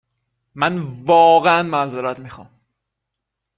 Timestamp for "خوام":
2.29-2.49